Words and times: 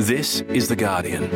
This 0.00 0.40
is 0.48 0.68
The 0.68 0.74
Guardian. 0.74 1.30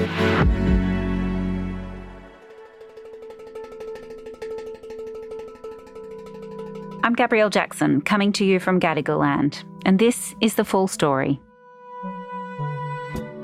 I'm 7.05 7.15
Gabrielle 7.15 7.51
Jackson, 7.51 8.01
coming 8.01 8.33
to 8.33 8.45
you 8.45 8.59
from 8.59 8.81
Gadigal 8.81 9.21
land, 9.21 9.65
and 9.87 10.01
this 10.01 10.35
is 10.41 10.57
the 10.57 10.65
full 10.65 10.89
story. 10.89 11.41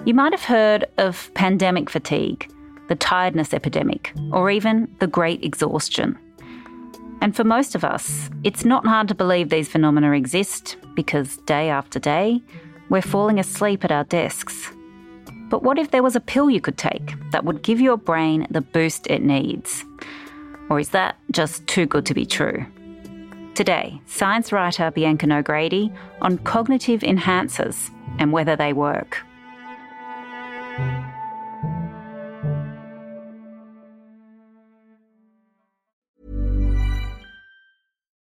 You 0.05 0.15
might 0.15 0.33
have 0.33 0.43
heard 0.43 0.85
of 0.99 1.31
pandemic 1.35 1.91
fatigue, 1.91 2.51
the 2.89 2.97
tiredness 2.97 3.55
epidemic, 3.55 4.13
or 4.33 4.51
even 4.51 4.95
the 4.99 5.07
great 5.07 5.45
exhaustion. 5.45 6.19
And 7.21 7.37
for 7.37 7.45
most 7.45 7.77
of 7.77 7.85
us, 7.85 8.31
it's 8.43 8.65
not 8.65 8.85
hard 8.85 9.07
to 9.09 9.15
believe 9.15 9.49
these 9.49 9.69
phenomena 9.69 10.11
exist 10.11 10.77
because 10.95 11.37
day 11.47 11.71
after 11.71 12.01
day, 12.01 12.43
we're 12.91 13.01
falling 13.01 13.39
asleep 13.39 13.85
at 13.85 13.93
our 13.93 14.05
desks. 14.05 14.64
But 15.55 15.63
what 15.63 15.79
if 15.79 15.93
there 15.93 16.03
was 16.03 16.17
a 16.17 16.21
pill 16.21 16.51
you 16.51 16.61
could 16.61 16.77
take 16.77 17.15
that 17.31 17.45
would 17.45 17.63
give 17.63 17.81
your 17.81 17.97
brain 17.97 18.45
the 18.51 18.61
boost 18.61 19.07
it 19.07 19.23
needs? 19.23 19.85
Or 20.69 20.81
is 20.81 20.89
that 20.89 21.15
just 21.31 21.65
too 21.69 21.87
good 21.87 22.05
to 22.07 22.13
be 22.13 22.27
true? 22.27 22.67
Today, 23.55 24.01
science 24.07 24.51
writer 24.51 24.91
Bianca 24.91 25.27
Nogrady 25.27 25.97
on 26.21 26.39
cognitive 26.39 27.03
enhancers 27.03 27.89
and 28.19 28.33
whether 28.33 28.57
they 28.57 28.73
work. 28.73 29.19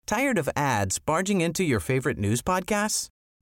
Tired 0.06 0.39
of 0.39 0.48
ads 0.55 1.01
barging 1.01 1.41
into 1.41 1.65
your 1.65 1.81
favorite 1.81 2.19
news 2.19 2.41
podcasts? 2.41 3.09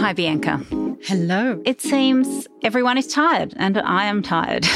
Hi, 0.00 0.14
Bianca. 0.14 0.64
Hello. 1.02 1.60
It 1.66 1.82
seems 1.82 2.48
everyone 2.62 2.96
is 2.96 3.06
tired, 3.06 3.52
and 3.58 3.76
I 3.76 4.06
am 4.06 4.22
tired. 4.22 4.66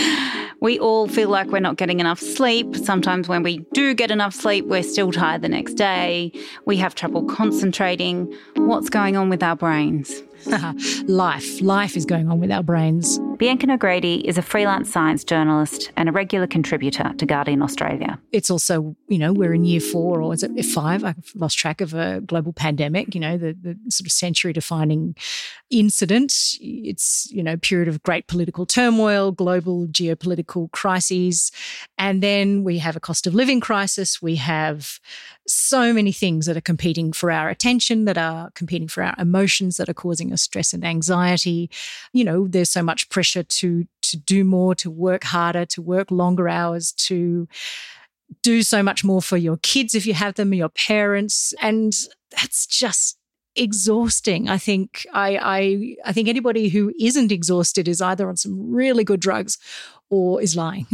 we 0.60 0.78
all 0.78 1.08
feel 1.08 1.28
like 1.28 1.48
we're 1.48 1.60
not 1.60 1.76
getting 1.76 2.00
enough 2.00 2.18
sleep. 2.18 2.74
Sometimes, 2.76 3.28
when 3.28 3.42
we 3.42 3.58
do 3.74 3.92
get 3.92 4.10
enough 4.10 4.32
sleep, 4.32 4.64
we're 4.64 4.82
still 4.82 5.12
tired 5.12 5.42
the 5.42 5.48
next 5.50 5.74
day. 5.74 6.32
We 6.64 6.78
have 6.78 6.94
trouble 6.94 7.22
concentrating. 7.24 8.34
What's 8.56 8.88
going 8.88 9.14
on 9.14 9.28
with 9.28 9.42
our 9.42 9.56
brains? 9.56 10.22
life. 11.06 11.60
Life 11.60 11.96
is 11.96 12.04
going 12.04 12.30
on 12.30 12.40
with 12.40 12.50
our 12.50 12.62
brains. 12.62 13.18
Bianca 13.38 13.66
Nogrady 13.66 14.22
is 14.22 14.38
a 14.38 14.42
freelance 14.42 14.90
science 14.90 15.24
journalist 15.24 15.90
and 15.96 16.08
a 16.08 16.12
regular 16.12 16.46
contributor 16.46 17.12
to 17.18 17.26
Guardian 17.26 17.62
Australia. 17.62 18.18
It's 18.30 18.50
also, 18.50 18.94
you 19.08 19.18
know, 19.18 19.32
we're 19.32 19.54
in 19.54 19.64
year 19.64 19.80
four 19.80 20.22
or 20.22 20.32
is 20.32 20.42
it 20.42 20.62
five? 20.64 21.02
I've 21.02 21.32
lost 21.34 21.58
track 21.58 21.80
of 21.80 21.92
a 21.94 22.20
global 22.20 22.52
pandemic, 22.52 23.14
you 23.14 23.20
know, 23.20 23.36
the, 23.36 23.56
the 23.60 23.76
sort 23.88 24.06
of 24.06 24.12
century 24.12 24.52
defining 24.52 25.16
incident. 25.70 26.32
It's, 26.60 27.28
you 27.32 27.42
know, 27.42 27.56
period 27.56 27.88
of 27.88 28.02
great 28.02 28.26
political 28.28 28.66
turmoil, 28.66 29.32
global 29.32 29.86
geopolitical 29.88 30.70
crises. 30.70 31.50
And 31.98 32.22
then 32.22 32.62
we 32.62 32.78
have 32.78 32.96
a 32.96 33.00
cost 33.00 33.26
of 33.26 33.34
living 33.34 33.60
crisis. 33.60 34.22
We 34.22 34.36
have 34.36 35.00
so 35.46 35.92
many 35.92 36.12
things 36.12 36.46
that 36.46 36.56
are 36.56 36.62
competing 36.62 37.12
for 37.12 37.30
our 37.30 37.48
attention, 37.48 38.04
that 38.04 38.18
are 38.18 38.50
competing 38.54 38.88
for 38.88 39.02
our 39.02 39.14
emotions, 39.18 39.76
that 39.76 39.88
are 39.88 39.94
causing 39.94 40.31
stress 40.36 40.72
and 40.72 40.84
anxiety. 40.84 41.70
You 42.12 42.24
know, 42.24 42.48
there's 42.48 42.70
so 42.70 42.82
much 42.82 43.08
pressure 43.08 43.42
to 43.42 43.86
to 44.02 44.16
do 44.16 44.44
more, 44.44 44.74
to 44.76 44.90
work 44.90 45.24
harder, 45.24 45.64
to 45.66 45.82
work 45.82 46.10
longer 46.10 46.48
hours, 46.48 46.92
to 46.92 47.48
do 48.42 48.62
so 48.62 48.82
much 48.82 49.04
more 49.04 49.22
for 49.22 49.36
your 49.36 49.58
kids 49.58 49.94
if 49.94 50.06
you 50.06 50.14
have 50.14 50.34
them, 50.34 50.54
your 50.54 50.70
parents, 50.70 51.54
and 51.60 51.92
that's 52.30 52.66
just 52.66 53.18
exhausting. 53.54 54.48
I 54.48 54.58
think 54.58 55.06
I, 55.12 55.38
I 55.42 55.96
I 56.06 56.12
think 56.12 56.28
anybody 56.28 56.68
who 56.68 56.92
isn't 56.98 57.32
exhausted 57.32 57.88
is 57.88 58.00
either 58.00 58.28
on 58.28 58.36
some 58.36 58.72
really 58.72 59.04
good 59.04 59.20
drugs 59.20 59.58
or 60.12 60.42
is 60.42 60.54
lying. 60.54 60.86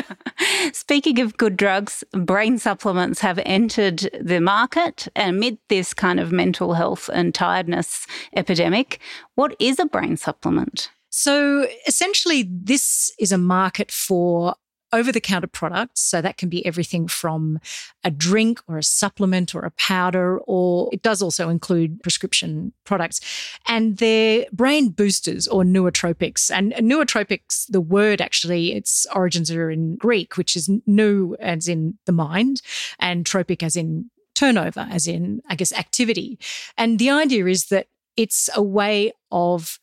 Speaking 0.72 1.20
of 1.20 1.36
good 1.36 1.56
drugs, 1.56 2.02
brain 2.12 2.58
supplements 2.58 3.20
have 3.20 3.38
entered 3.46 4.10
the 4.20 4.40
market 4.40 5.06
amid 5.14 5.58
this 5.68 5.94
kind 5.94 6.18
of 6.18 6.32
mental 6.32 6.74
health 6.74 7.08
and 7.14 7.32
tiredness 7.32 8.06
epidemic. 8.36 8.98
What 9.36 9.54
is 9.60 9.78
a 9.78 9.86
brain 9.86 10.16
supplement? 10.16 10.90
So 11.10 11.66
essentially, 11.86 12.48
this 12.50 13.12
is 13.18 13.30
a 13.30 13.38
market 13.38 13.90
for 13.92 14.54
over 14.92 15.12
the 15.12 15.20
counter 15.20 15.46
products. 15.46 16.00
So 16.00 16.20
that 16.20 16.36
can 16.36 16.48
be 16.48 16.64
everything 16.66 17.08
from 17.08 17.58
a 18.04 18.10
drink 18.10 18.60
or 18.66 18.78
a 18.78 18.82
supplement 18.82 19.54
or 19.54 19.60
a 19.60 19.70
powder, 19.72 20.38
or 20.40 20.88
it 20.92 21.02
does 21.02 21.22
also 21.22 21.48
include 21.48 22.02
prescription 22.02 22.72
products. 22.84 23.20
And 23.66 23.98
they're 23.98 24.46
brain 24.52 24.90
boosters 24.90 25.46
or 25.46 25.62
nootropics. 25.62 26.50
And 26.50 26.72
nootropics, 26.74 27.66
the 27.68 27.80
word 27.80 28.20
actually, 28.20 28.72
its 28.72 29.06
origins 29.14 29.50
are 29.50 29.70
in 29.70 29.96
Greek, 29.96 30.36
which 30.36 30.56
is 30.56 30.70
new 30.86 31.36
as 31.40 31.68
in 31.68 31.98
the 32.06 32.12
mind, 32.12 32.62
and 32.98 33.24
tropic 33.26 33.62
as 33.62 33.76
in 33.76 34.10
turnover, 34.34 34.86
as 34.90 35.06
in, 35.06 35.42
I 35.48 35.54
guess, 35.54 35.72
activity. 35.72 36.38
And 36.76 36.98
the 36.98 37.10
idea 37.10 37.46
is 37.46 37.66
that 37.66 37.88
it's 38.16 38.48
a 38.54 38.62
way 38.62 39.12
of 39.30 39.78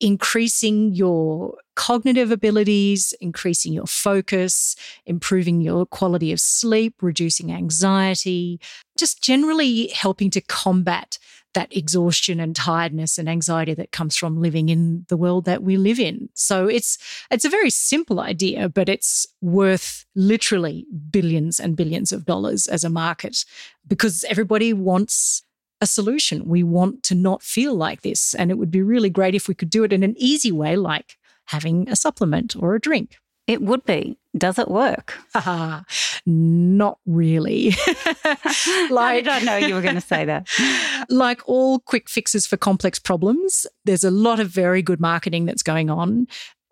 increasing 0.00 0.92
your 0.92 1.56
cognitive 1.76 2.30
abilities, 2.30 3.14
increasing 3.20 3.72
your 3.72 3.86
focus, 3.86 4.76
improving 5.06 5.60
your 5.60 5.86
quality 5.86 6.32
of 6.32 6.40
sleep, 6.40 6.94
reducing 7.00 7.52
anxiety, 7.52 8.60
just 8.98 9.22
generally 9.22 9.88
helping 9.88 10.30
to 10.30 10.40
combat 10.40 11.18
that 11.54 11.74
exhaustion 11.74 12.40
and 12.40 12.54
tiredness 12.54 13.16
and 13.16 13.28
anxiety 13.28 13.74
that 13.74 13.92
comes 13.92 14.16
from 14.16 14.40
living 14.40 14.68
in 14.68 15.06
the 15.08 15.16
world 15.16 15.44
that 15.44 15.62
we 15.62 15.76
live 15.76 15.98
in. 15.98 16.28
So 16.34 16.66
it's 16.66 16.98
it's 17.30 17.44
a 17.44 17.50
very 17.50 17.70
simple 17.70 18.20
idea, 18.20 18.68
but 18.68 18.88
it's 18.88 19.26
worth 19.40 20.04
literally 20.14 20.86
billions 21.10 21.58
and 21.58 21.76
billions 21.76 22.12
of 22.12 22.26
dollars 22.26 22.66
as 22.66 22.84
a 22.84 22.90
market 22.90 23.44
because 23.86 24.24
everybody 24.28 24.72
wants 24.72 25.44
a 25.84 25.86
solution. 25.86 26.48
We 26.48 26.62
want 26.62 27.02
to 27.04 27.14
not 27.14 27.42
feel 27.42 27.74
like 27.74 28.00
this. 28.00 28.34
And 28.34 28.50
it 28.50 28.58
would 28.58 28.70
be 28.70 28.82
really 28.82 29.10
great 29.10 29.34
if 29.34 29.46
we 29.46 29.54
could 29.54 29.70
do 29.70 29.84
it 29.84 29.92
in 29.92 30.02
an 30.02 30.14
easy 30.16 30.50
way, 30.50 30.76
like 30.76 31.18
having 31.44 31.88
a 31.88 31.94
supplement 31.94 32.56
or 32.56 32.74
a 32.74 32.80
drink. 32.80 33.18
It 33.46 33.60
would 33.60 33.84
be. 33.84 34.16
Does 34.36 34.58
it 34.58 34.68
work? 34.68 35.18
Not 36.26 36.98
really. 37.04 37.70
like, 38.90 39.16
I 39.16 39.20
don't 39.22 39.44
know 39.44 39.56
you 39.56 39.74
were 39.74 39.82
going 39.82 39.94
to 39.94 40.00
say 40.00 40.24
that. 40.24 40.48
like 41.10 41.42
all 41.46 41.78
quick 41.78 42.08
fixes 42.08 42.46
for 42.46 42.56
complex 42.56 42.98
problems, 42.98 43.66
there's 43.84 44.04
a 44.04 44.10
lot 44.10 44.40
of 44.40 44.48
very 44.48 44.80
good 44.80 45.00
marketing 45.00 45.44
that's 45.44 45.62
going 45.62 45.90
on. 45.90 46.26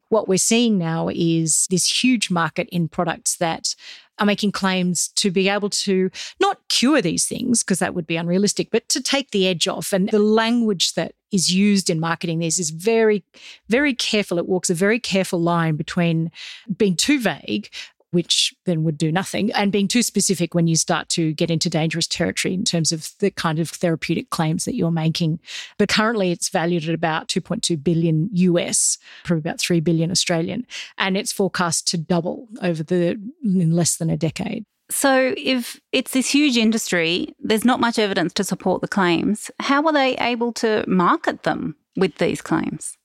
What 0.09 0.29
we're 0.29 0.39
seeing 0.39 0.79
now 0.79 1.11
is 1.13 1.67
this 1.69 2.03
huge 2.03 2.31
market 2.31 2.69
in 2.73 2.89
products 2.89 3.37
that 3.37 3.75
are 4.23 4.27
making 4.27 4.53
claims 4.53 5.09
to 5.17 5.31
be 5.31 5.49
able 5.49 5.69
to 5.69 6.11
not 6.41 6.59
cure 6.69 7.03
these 7.03 7.27
things, 7.27 7.63
because 7.63 7.81
that 7.81 7.95
would 7.95 8.07
be 8.07 8.17
unrealistic, 8.17 8.71
but 8.71 8.89
to 8.89 9.03
take 9.03 9.33
the 9.33 9.49
edge 9.49 9.67
off. 9.67 9.93
And 9.93 10.09
the 10.09 10.21
language 10.21 10.95
that 10.95 11.15
is 11.33 11.53
used 11.53 11.91
in 11.91 11.99
marketing 11.99 12.39
these 12.39 12.59
is 12.59 12.71
very, 12.71 13.25
very 13.69 13.95
careful. 13.95 14.39
It 14.39 14.47
walks 14.47 14.71
a 14.71 14.75
very 14.75 15.01
careful 15.01 15.41
line 15.41 15.77
between 15.77 16.31
being 16.77 16.95
too 16.95 17.19
vague 17.19 17.69
which 18.13 18.55
then 18.65 18.85
would 18.85 18.97
do 18.97 19.11
nothing, 19.11 19.51
and 19.53 19.73
being 19.73 19.89
too 19.89 20.03
specific 20.03 20.55
when 20.55 20.67
you 20.67 20.77
start 20.77 21.09
to 21.11 21.33
get 21.33 21.51
into 21.51 21.69
dangerous 21.69 22.07
territory 22.07 22.55
in 22.55 22.65
terms 22.65 22.93
of 22.93 23.11
the 23.19 23.31
kind 23.31 23.59
of 23.59 23.69
therapeutic 23.69 24.31
claims 24.31 24.65
that 24.65 24.77
you're 24.77 24.91
making. 24.91 25.41
But 25.79 25.89
currently 25.89 26.31
it's 26.31 26.49
valued 26.49 26.89
at 26.89 26.95
about 26.95 27.29
2.2 27.29 27.83
billion 27.83 28.29
US, 28.33 28.99
probably 29.25 29.41
about 29.41 29.61
3 29.61 29.81
billion 29.81 30.11
Australian, 30.11 30.67
and 30.99 31.17
it's 31.17 31.33
forecast 31.33 31.89
to 31.89 31.99
double 31.99 32.49
over 32.63 32.83
the 32.83 33.21
in 33.43 33.73
less 33.73 33.97
than 33.97 34.11
a 34.11 34.17
decade. 34.17 34.65
So, 34.91 35.35
if 35.39 35.81
it's 35.93 36.13
this 36.13 36.29
huge 36.29 36.59
industry, 36.59 37.35
there's 37.41 37.65
not 37.65 37.81
much 37.81 37.99
evidence 37.99 38.35
to 38.35 38.45
support 38.45 38.83
the 38.83 38.89
claims. 38.89 39.51
How 39.59 39.87
are 39.87 39.93
they 39.93 40.17
able 40.19 40.53
to 40.55 40.85
market 40.87 41.45
them 41.45 41.77
with 41.97 42.17
these 42.17 42.43
claims? 42.43 42.99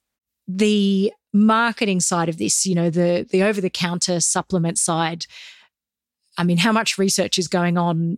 The 0.49 1.13
marketing 1.33 1.99
side 1.99 2.29
of 2.29 2.37
this, 2.37 2.65
you 2.65 2.75
know, 2.75 2.89
the 2.89 3.27
the 3.29 3.43
over 3.43 3.61
the 3.61 3.69
counter 3.69 4.19
supplement 4.19 4.77
side. 4.77 5.25
I 6.37 6.43
mean, 6.43 6.57
how 6.57 6.71
much 6.71 6.97
research 6.97 7.39
is 7.39 7.47
going 7.47 7.77
on 7.77 8.17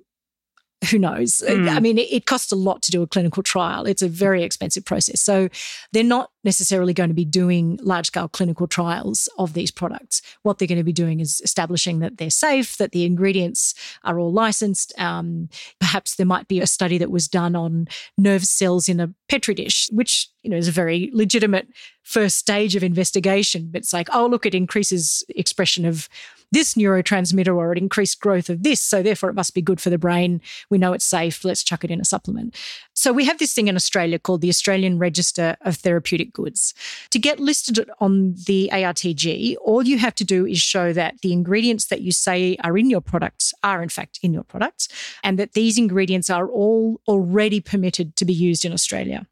who 0.89 0.97
knows? 0.97 1.43
Mm. 1.45 1.69
I 1.69 1.79
mean, 1.79 1.97
it, 1.97 2.11
it, 2.11 2.25
costs 2.25 2.51
a 2.51 2.55
lot 2.55 2.81
to 2.83 2.91
do 2.91 3.01
a 3.01 3.07
clinical 3.07 3.43
trial. 3.43 3.85
It's 3.85 4.01
a 4.01 4.07
very 4.07 4.43
expensive 4.43 4.85
process. 4.85 5.21
So 5.21 5.49
they're 5.91 6.03
not 6.03 6.31
necessarily 6.43 6.93
going 6.93 7.09
to 7.09 7.13
be 7.13 7.25
doing 7.25 7.79
large 7.81 8.07
scale 8.07 8.29
clinical 8.29 8.65
trials 8.65 9.27
of 9.37 9.53
these 9.53 9.71
products. 9.71 10.21
What 10.43 10.57
they're 10.57 10.67
going 10.67 10.77
to 10.77 10.83
be 10.83 10.93
doing 10.93 11.19
is 11.19 11.41
establishing 11.43 11.99
that 11.99 12.17
they're 12.17 12.29
safe, 12.29 12.77
that 12.77 12.91
the 12.91 13.03
ingredients 13.03 13.73
are 14.03 14.19
all 14.19 14.31
licensed. 14.31 14.97
Um, 14.97 15.49
perhaps 15.79 16.15
there 16.15 16.25
might 16.25 16.47
be 16.47 16.61
a 16.61 16.67
study 16.67 16.97
that 16.97 17.11
was 17.11 17.27
done 17.27 17.55
on 17.55 17.87
nerve 18.17 18.45
cells 18.45 18.87
in 18.87 19.01
a 19.01 19.13
petri 19.27 19.55
dish, 19.55 19.89
which 19.91 20.29
you 20.43 20.49
know 20.49 20.57
is 20.57 20.69
a 20.69 20.71
very 20.73 21.09
legitimate 21.13 21.67
first 22.03 22.37
stage 22.37 22.75
of 22.75 22.83
investigation. 22.83 23.69
But 23.69 23.79
it's 23.79 23.93
like, 23.93 24.07
oh, 24.13 24.27
look, 24.27 24.45
it 24.45 24.55
increases 24.55 25.25
expression 25.35 25.83
of 25.85 26.07
this 26.51 26.74
neurotransmitter 26.74 27.56
or 27.56 27.72
it 27.72 27.78
increased 27.78 28.19
growth 28.19 28.50
of 28.50 28.63
this. 28.63 28.81
So 28.81 29.01
therefore, 29.04 29.30
it 29.30 29.36
must 29.36 29.54
be 29.54 29.62
good 29.62 29.80
for 29.80 29.90
the 29.90 29.98
brain. 29.98 30.42
We 30.69 30.78
know 30.78 30.94
it's 30.94 31.06
safe. 31.06 31.46
Let's 31.46 31.63
chuck 31.63 31.84
it 31.84 31.92
in 31.92 32.01
a 32.01 32.06
supplement. 32.06 32.56
So 32.94 33.13
we 33.13 33.25
have 33.25 33.38
this 33.38 33.54
thing 33.54 33.68
in 33.68 33.75
Australia 33.75 34.19
called 34.19 34.42
the 34.42 34.50
Australian 34.50 35.00
Register 35.00 35.57
of 35.62 35.78
Therapeutic 35.78 36.34
Goods. 36.34 36.74
To 37.12 37.19
get 37.19 37.40
listed 37.40 37.90
on 38.00 38.36
the 38.46 38.69
ARTG, 38.74 39.56
all 39.62 39.84
you 39.84 39.98
have 39.98 40.16
to 40.16 40.24
do 40.24 40.46
is 40.46 40.60
show 40.60 40.94
that 40.94 41.22
the 41.22 41.34
ingredients 41.34 41.86
that 41.88 42.01
you 42.01 42.12
say 42.12 42.57
are 42.63 42.78
in 42.78 42.90
your 42.90 43.01
products 43.01 43.54
are 43.63 43.81
in 43.81 43.90
fact 43.90 44.19
in 44.22 44.34
your 44.34 44.44
products 44.44 44.88
and 45.24 45.38
that 45.40 45.54
these 45.54 45.78
ingredients 45.78 46.30
are 46.30 46.50
all 46.50 47.00
already 47.07 47.60
permitted 47.60 48.16
to 48.16 48.25
be 48.25 48.34
used 48.34 48.66
in 48.66 48.74
Australia 48.74 49.28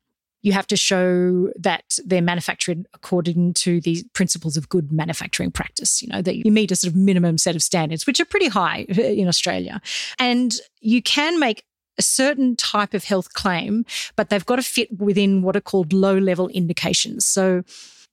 you 0.48 0.54
have 0.54 0.66
to 0.68 0.78
show 0.78 1.52
that 1.60 2.00
they're 2.06 2.22
manufactured 2.22 2.88
according 2.94 3.54
to 3.54 3.82
the 3.82 4.02
principles 4.14 4.56
of 4.56 4.70
good 4.70 4.94
manufacturing 4.94 5.52
practice, 5.52 6.02
you 6.02 6.08
know, 6.08 6.22
that 6.22 6.38
you 6.38 6.50
meet 6.50 6.72
a 6.72 6.76
sort 6.78 6.94
of 6.94 6.98
minimum 6.98 7.38
set 7.38 7.54
of 7.54 7.62
standards, 7.62 8.08
which 8.08 8.22
are 8.22 8.26
pretty 8.26 8.48
high 8.48 8.86
uh, 8.98 9.02
in 9.02 9.28
Australia. 9.28 9.82
And 10.20 10.56
you 10.80 11.02
can 11.02 11.38
make 11.38 11.66
a 11.98 12.02
certain 12.02 12.56
type 12.56 12.94
of 12.94 13.04
health 13.04 13.34
claim, 13.34 13.86
but 14.16 14.30
they've 14.30 14.46
got 14.46 14.56
to 14.56 14.62
fit 14.62 14.88
within 14.98 15.42
what 15.42 15.58
are 15.58 15.62
called 15.62 15.92
low 15.92 16.18
level 16.18 16.48
indications. 16.48 17.26
So 17.26 17.64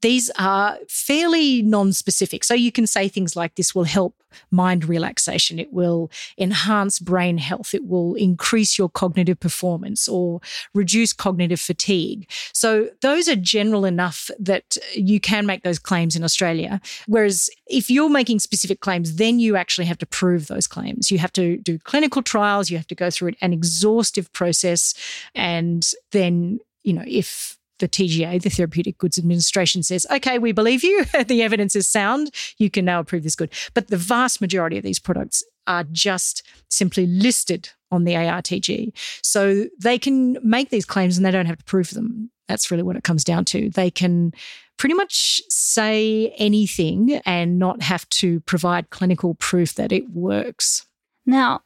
these 0.02 0.31
are 0.38 0.79
fairly 0.88 1.62
non 1.62 1.93
specific. 1.93 2.44
So 2.44 2.55
you 2.55 2.70
can 2.70 2.87
say 2.87 3.08
things 3.08 3.37
like 3.37 3.55
this 3.55 3.75
will 3.75 3.85
help 3.85 4.14
mind 4.50 4.85
relaxation, 4.85 5.58
it 5.58 5.73
will 5.73 6.11
enhance 6.38 6.99
brain 6.99 7.38
health, 7.38 7.75
it 7.75 7.87
will 7.87 8.14
increase 8.14 8.79
your 8.79 8.88
cognitive 8.88 9.38
performance 9.41 10.08
or 10.08 10.41
reduce 10.75 11.12
cognitive 11.12 11.61
fatigue. 11.61 12.29
So 12.52 12.91
those 13.00 13.29
are 13.29 13.37
general 13.37 13.85
enough 13.85 14.31
that 14.38 14.76
you 14.94 15.20
can 15.20 15.46
make 15.46 15.62
those 15.62 15.79
claims 15.79 16.17
in 16.17 16.25
Australia. 16.25 16.81
Whereas 17.06 17.49
if 17.67 17.91
you're 17.91 18.11
making 18.11 18.41
specific 18.41 18.81
claims, 18.81 19.17
then 19.17 19.38
you 19.38 19.56
actually 19.56 19.87
have 19.87 19.99
to 19.99 20.06
prove 20.06 20.49
those 20.49 20.67
claims. 20.67 21.11
You 21.11 21.19
have 21.19 21.32
to 21.35 21.56
do 21.58 21.79
clinical 21.79 22.23
trials, 22.23 22.70
you 22.70 22.76
have 22.76 22.87
to 22.88 22.94
go 22.94 23.11
through 23.11 23.32
an 23.41 23.52
exhaustive 23.52 24.32
process. 24.32 24.94
And 25.35 25.87
then, 26.12 26.61
you 26.82 26.93
know, 26.93 27.05
if 27.06 27.58
the 27.84 27.88
TGA, 27.88 28.40
the 28.40 28.48
Therapeutic 28.48 28.96
Goods 28.96 29.19
Administration, 29.19 29.82
says, 29.82 30.06
okay, 30.10 30.38
we 30.38 30.52
believe 30.52 30.82
you. 30.82 31.04
the 31.26 31.42
evidence 31.42 31.76
is 31.76 31.86
sound. 31.86 32.31
You 32.56 32.70
can 32.70 32.86
now 32.86 33.00
approve 33.00 33.22
this 33.22 33.36
good. 33.36 33.52
But 33.75 33.88
the 33.88 33.98
vast 33.98 34.40
majority 34.40 34.78
of 34.78 34.84
these 34.84 34.98
products 34.98 35.44
are 35.66 35.84
just 35.92 36.42
simply 36.70 37.06
listed 37.06 37.69
on 37.90 38.04
the 38.04 38.14
ARTG. 38.14 38.92
So 39.22 39.66
they 39.78 39.98
can 39.98 40.38
make 40.42 40.70
these 40.70 40.86
claims 40.86 41.16
and 41.16 41.26
they 41.26 41.31
don't 41.31 41.46
have 41.46 41.58
to 41.58 41.64
prove 41.64 41.90
them. 41.90 42.31
That's 42.48 42.70
really 42.70 42.82
what 42.82 42.96
it 42.96 43.04
comes 43.04 43.22
down 43.22 43.44
to. 43.46 43.69
They 43.69 43.90
can 43.90 44.32
pretty 44.78 44.94
much 44.94 45.42
say 45.50 46.34
anything 46.38 47.20
and 47.26 47.58
not 47.58 47.82
have 47.82 48.08
to 48.10 48.40
provide 48.40 48.90
clinical 48.90 49.34
proof 49.34 49.75
that 49.75 49.92
it 49.92 50.08
works. 50.10 50.86
Now, 51.26 51.60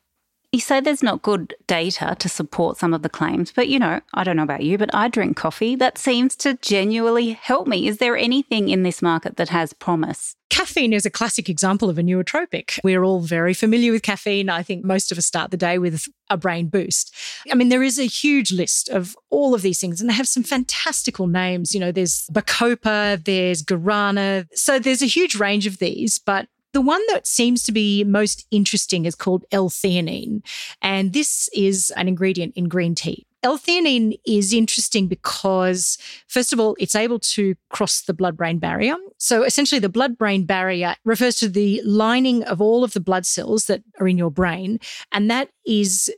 you 0.52 0.60
say 0.60 0.80
there's 0.80 1.02
not 1.02 1.22
good 1.22 1.54
data 1.66 2.16
to 2.18 2.28
support 2.28 2.78
some 2.78 2.94
of 2.94 3.02
the 3.02 3.08
claims, 3.10 3.52
but 3.52 3.68
you 3.68 3.78
know, 3.78 4.00
I 4.14 4.24
don't 4.24 4.36
know 4.36 4.42
about 4.42 4.62
you, 4.62 4.78
but 4.78 4.94
I 4.94 5.08
drink 5.08 5.36
coffee. 5.36 5.76
That 5.76 5.98
seems 5.98 6.34
to 6.36 6.54
genuinely 6.62 7.32
help 7.32 7.66
me. 7.66 7.86
Is 7.86 7.98
there 7.98 8.16
anything 8.16 8.70
in 8.70 8.82
this 8.82 9.02
market 9.02 9.36
that 9.36 9.50
has 9.50 9.74
promise? 9.74 10.36
Caffeine 10.48 10.94
is 10.94 11.04
a 11.04 11.10
classic 11.10 11.50
example 11.50 11.90
of 11.90 11.98
a 11.98 12.02
nootropic. 12.02 12.78
We're 12.82 13.04
all 13.04 13.20
very 13.20 13.52
familiar 13.52 13.92
with 13.92 14.02
caffeine. 14.02 14.48
I 14.48 14.62
think 14.62 14.84
most 14.84 15.12
of 15.12 15.18
us 15.18 15.26
start 15.26 15.50
the 15.50 15.58
day 15.58 15.76
with 15.76 16.06
a 16.30 16.38
brain 16.38 16.68
boost. 16.68 17.14
I 17.50 17.54
mean, 17.54 17.68
there 17.68 17.82
is 17.82 17.98
a 17.98 18.06
huge 18.06 18.50
list 18.50 18.88
of 18.88 19.14
all 19.28 19.54
of 19.54 19.60
these 19.60 19.78
things, 19.78 20.00
and 20.00 20.08
they 20.08 20.14
have 20.14 20.28
some 20.28 20.42
fantastical 20.42 21.26
names. 21.26 21.74
You 21.74 21.80
know, 21.80 21.92
there's 21.92 22.26
Bacopa, 22.32 23.22
there's 23.22 23.62
Guarana. 23.62 24.46
So 24.54 24.78
there's 24.78 25.02
a 25.02 25.06
huge 25.06 25.36
range 25.36 25.66
of 25.66 25.78
these, 25.78 26.18
but 26.18 26.48
the 26.72 26.80
one 26.80 27.02
that 27.08 27.26
seems 27.26 27.62
to 27.64 27.72
be 27.72 28.04
most 28.04 28.46
interesting 28.50 29.04
is 29.04 29.14
called 29.14 29.44
L-theanine, 29.52 30.42
and 30.82 31.12
this 31.12 31.48
is 31.54 31.92
an 31.96 32.08
ingredient 32.08 32.54
in 32.56 32.68
green 32.68 32.94
tea. 32.94 33.26
L-theanine 33.42 34.18
is 34.26 34.52
interesting 34.52 35.06
because, 35.06 35.96
first 36.26 36.52
of 36.52 36.58
all, 36.58 36.76
it's 36.80 36.96
able 36.96 37.20
to 37.20 37.54
cross 37.70 38.02
the 38.02 38.12
blood 38.12 38.36
brain 38.36 38.58
barrier. 38.58 38.96
So, 39.18 39.44
essentially, 39.44 39.78
the 39.78 39.88
blood 39.88 40.18
brain 40.18 40.44
barrier 40.44 40.96
refers 41.04 41.36
to 41.36 41.48
the 41.48 41.80
lining 41.84 42.42
of 42.44 42.60
all 42.60 42.82
of 42.82 42.94
the 42.94 43.00
blood 43.00 43.26
cells 43.26 43.66
that 43.66 43.82
are 44.00 44.08
in 44.08 44.18
your 44.18 44.30
brain, 44.30 44.80
and 45.12 45.30
that 45.30 45.50
is 45.64 46.12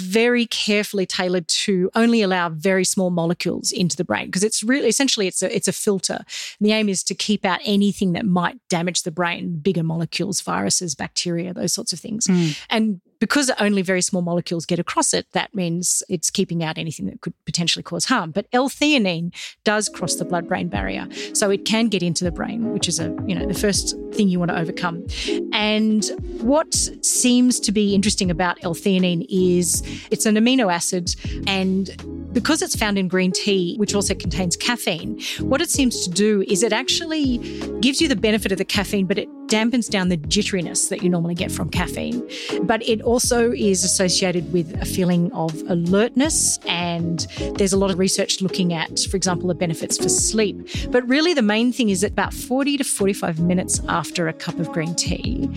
very 0.00 0.46
carefully 0.46 1.06
tailored 1.06 1.46
to 1.48 1.90
only 1.94 2.22
allow 2.22 2.48
very 2.48 2.84
small 2.84 3.10
molecules 3.10 3.70
into 3.72 3.96
the 3.96 4.04
brain 4.04 4.26
because 4.26 4.44
it's 4.44 4.62
really 4.62 4.88
essentially 4.88 5.26
it's 5.26 5.42
a 5.42 5.54
it's 5.54 5.68
a 5.68 5.72
filter. 5.72 6.18
And 6.58 6.68
the 6.68 6.72
aim 6.72 6.88
is 6.88 7.02
to 7.04 7.14
keep 7.14 7.44
out 7.44 7.60
anything 7.64 8.12
that 8.12 8.26
might 8.26 8.56
damage 8.68 9.02
the 9.02 9.10
brain, 9.10 9.58
bigger 9.58 9.82
molecules, 9.82 10.40
viruses, 10.40 10.94
bacteria, 10.94 11.54
those 11.54 11.72
sorts 11.72 11.92
of 11.92 12.00
things. 12.00 12.26
Mm. 12.26 12.58
And 12.70 13.00
because 13.20 13.50
only 13.60 13.82
very 13.82 14.02
small 14.02 14.22
molecules 14.22 14.66
get 14.66 14.78
across 14.78 15.14
it, 15.14 15.26
that 15.32 15.54
means 15.54 16.02
it's 16.08 16.30
keeping 16.30 16.64
out 16.64 16.78
anything 16.78 17.06
that 17.06 17.20
could 17.20 17.34
potentially 17.44 17.82
cause 17.82 18.06
harm. 18.06 18.32
But 18.32 18.46
L-theanine 18.52 19.32
does 19.62 19.88
cross 19.88 20.16
the 20.16 20.24
blood-brain 20.24 20.68
barrier, 20.68 21.06
so 21.34 21.50
it 21.50 21.64
can 21.64 21.88
get 21.88 22.02
into 22.02 22.24
the 22.24 22.32
brain, 22.32 22.72
which 22.72 22.88
is 22.88 22.98
a 22.98 23.14
you 23.26 23.34
know 23.34 23.46
the 23.46 23.54
first 23.54 23.96
thing 24.12 24.28
you 24.28 24.38
want 24.38 24.50
to 24.50 24.58
overcome. 24.58 25.06
And 25.52 26.04
what 26.40 26.74
seems 27.02 27.60
to 27.60 27.70
be 27.70 27.94
interesting 27.94 28.30
about 28.30 28.58
L-theanine 28.64 29.26
is 29.28 29.82
it's 30.10 30.26
an 30.26 30.34
amino 30.34 30.72
acid, 30.72 31.14
and 31.46 31.90
because 32.32 32.62
it's 32.62 32.76
found 32.76 32.96
in 32.96 33.08
green 33.08 33.32
tea, 33.32 33.76
which 33.76 33.94
also 33.94 34.14
contains 34.14 34.56
caffeine, 34.56 35.20
what 35.40 35.60
it 35.60 35.68
seems 35.68 36.06
to 36.06 36.10
do 36.10 36.42
is 36.48 36.62
it 36.62 36.72
actually 36.72 37.38
gives 37.80 38.00
you 38.00 38.08
the 38.08 38.16
benefit 38.16 38.52
of 38.52 38.58
the 38.58 38.64
caffeine, 38.64 39.06
but 39.06 39.18
it 39.18 39.28
dampens 39.50 39.90
down 39.90 40.08
the 40.08 40.16
jitteriness 40.16 40.88
that 40.88 41.02
you 41.02 41.10
normally 41.10 41.34
get 41.34 41.50
from 41.50 41.68
caffeine. 41.68 42.26
But 42.62 42.82
it 42.88 43.02
also 43.02 43.52
is 43.52 43.84
associated 43.84 44.52
with 44.52 44.80
a 44.80 44.86
feeling 44.86 45.30
of 45.32 45.52
alertness. 45.68 46.58
And 46.66 47.26
there's 47.56 47.72
a 47.72 47.76
lot 47.76 47.90
of 47.90 47.98
research 47.98 48.40
looking 48.40 48.72
at, 48.72 49.00
for 49.10 49.16
example, 49.16 49.48
the 49.48 49.54
benefits 49.54 49.98
for 49.98 50.08
sleep. 50.08 50.68
But 50.90 51.06
really, 51.08 51.34
the 51.34 51.42
main 51.42 51.72
thing 51.72 51.90
is 51.90 52.00
that 52.00 52.12
about 52.12 52.32
40 52.32 52.78
to 52.78 52.84
45 52.84 53.40
minutes 53.40 53.80
after 53.88 54.28
a 54.28 54.32
cup 54.32 54.58
of 54.58 54.70
green 54.72 54.94
tea, 54.94 55.50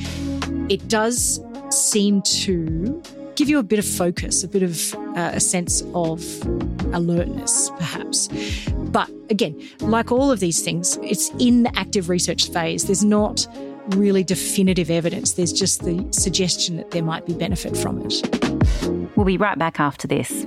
it 0.70 0.88
does 0.88 1.40
seem 1.70 2.22
to 2.24 3.02
give 3.36 3.50
you 3.50 3.60
a 3.60 3.64
bit 3.64 3.80
of 3.80 3.86
focus, 3.86 4.44
a 4.44 4.48
bit 4.48 4.64
of 4.64 4.96
uh, 5.16 5.32
a 5.34 5.40
sense 5.40 5.84
of 5.94 6.24
alertness, 6.94 7.70
perhaps. 7.78 8.28
But 8.92 9.12
again, 9.30 9.60
like 9.80 10.12
all 10.12 10.32
of 10.32 10.40
these 10.40 10.62
things, 10.62 10.98
it's 11.02 11.30
in 11.40 11.64
the 11.64 11.78
active 11.78 12.10
research 12.10 12.50
phase. 12.50 12.86
There's 12.86 13.04
not 13.04 13.48
really 13.90 14.24
definitive 14.24 14.90
evidence. 14.90 15.34
There's 15.34 15.54
just 15.54 15.84
the 15.84 16.08
suggestion 16.12 16.78
that 16.78 16.92
there 16.92 17.04
might 17.04 17.26
be 17.26 17.34
benefit 17.34 17.76
from 17.78 18.02
it. 18.06 19.16
We'll 19.16 19.26
be 19.26 19.38
right 19.38 19.58
back 19.58 19.80
after 19.80 20.08
this. 20.08 20.46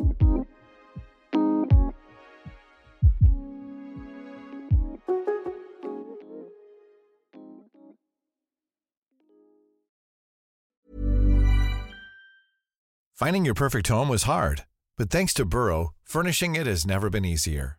Finding 13.14 13.46
your 13.46 13.54
perfect 13.54 13.88
home 13.88 14.10
was 14.10 14.24
hard, 14.24 14.66
but 14.98 15.08
thanks 15.08 15.32
to 15.34 15.46
Burrow, 15.46 15.94
furnishing 16.04 16.54
it 16.54 16.66
has 16.66 16.84
never 16.86 17.08
been 17.08 17.24
easier. 17.24 17.78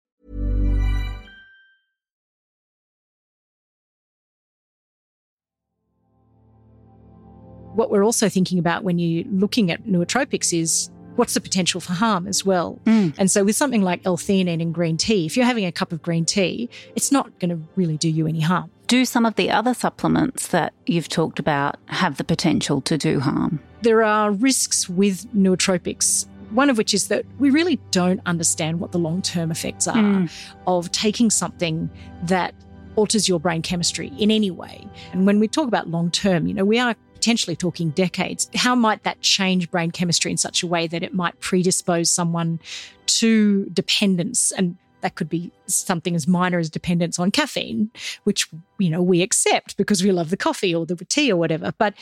What 7.75 7.89
we're 7.91 8.03
also 8.03 8.29
thinking 8.29 8.59
about 8.59 8.83
when 8.83 8.99
you're 8.99 9.25
looking 9.31 9.71
at 9.71 9.83
nootropics 9.85 10.57
is 10.57 10.89
what's 11.15 11.33
the 11.33 11.41
potential 11.41 11.81
for 11.81 11.93
harm 11.93 12.25
as 12.27 12.45
well. 12.45 12.79
Mm. 12.85 13.13
And 13.17 13.29
so 13.29 13.43
with 13.43 13.55
something 13.55 13.81
like 13.81 14.01
L-theanine 14.05 14.61
in 14.61 14.71
green 14.71 14.97
tea, 14.97 15.25
if 15.25 15.35
you're 15.35 15.45
having 15.45 15.65
a 15.65 15.71
cup 15.71 15.91
of 15.91 16.01
green 16.01 16.25
tea, 16.25 16.69
it's 16.95 17.11
not 17.11 17.37
going 17.39 17.49
to 17.49 17.59
really 17.75 17.97
do 17.97 18.09
you 18.09 18.27
any 18.27 18.39
harm. 18.39 18.71
Do 18.87 19.05
some 19.05 19.25
of 19.25 19.35
the 19.35 19.51
other 19.51 19.73
supplements 19.73 20.47
that 20.47 20.73
you've 20.85 21.09
talked 21.09 21.39
about 21.39 21.77
have 21.87 22.17
the 22.17 22.23
potential 22.23 22.81
to 22.81 22.97
do 22.97 23.19
harm? 23.19 23.59
There 23.81 24.03
are 24.03 24.31
risks 24.31 24.89
with 24.89 25.25
nootropics. 25.33 26.27
One 26.51 26.69
of 26.69 26.77
which 26.77 26.93
is 26.93 27.07
that 27.07 27.25
we 27.39 27.49
really 27.49 27.77
don't 27.91 28.19
understand 28.25 28.79
what 28.79 28.91
the 28.91 28.99
long 28.99 29.21
term 29.21 29.51
effects 29.51 29.87
are 29.87 29.95
Mm. 29.95 30.29
of 30.67 30.91
taking 30.91 31.29
something 31.29 31.89
that 32.23 32.53
alters 32.97 33.29
your 33.29 33.39
brain 33.39 33.61
chemistry 33.61 34.11
in 34.17 34.29
any 34.31 34.51
way. 34.51 34.85
And 35.13 35.25
when 35.25 35.39
we 35.39 35.47
talk 35.47 35.67
about 35.67 35.89
long 35.89 36.11
term, 36.11 36.47
you 36.47 36.53
know, 36.53 36.65
we 36.65 36.77
are 36.77 36.95
potentially 37.21 37.55
talking 37.55 37.91
decades. 37.91 38.49
How 38.55 38.73
might 38.73 39.03
that 39.03 39.21
change 39.21 39.69
brain 39.69 39.91
chemistry 39.91 40.31
in 40.31 40.37
such 40.37 40.63
a 40.63 40.67
way 40.67 40.87
that 40.87 41.03
it 41.03 41.13
might 41.13 41.39
predispose 41.39 42.09
someone 42.09 42.59
to 43.05 43.65
dependence? 43.65 44.51
And 44.51 44.75
that 45.01 45.13
could 45.13 45.29
be 45.29 45.51
something 45.67 46.15
as 46.15 46.27
minor 46.27 46.57
as 46.57 46.71
dependence 46.71 47.19
on 47.19 47.29
caffeine, 47.29 47.91
which, 48.23 48.47
you 48.79 48.89
know, 48.89 49.03
we 49.03 49.21
accept 49.21 49.77
because 49.77 50.03
we 50.03 50.11
love 50.11 50.31
the 50.31 50.37
coffee 50.37 50.73
or 50.73 50.87
the 50.87 50.95
tea 50.95 51.31
or 51.31 51.37
whatever. 51.37 51.71
But 51.77 51.93